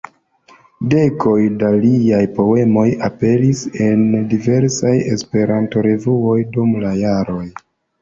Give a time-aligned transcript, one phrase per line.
[0.93, 7.51] Dekoj da liaj poemoj aperis en diversaj Esperanto-revuoj dum la jaroj.